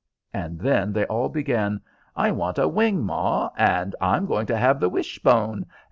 [0.33, 1.79] and then they all began:
[2.15, 5.67] "I want a wing, ma!" and "I'm going to have the wish bone!"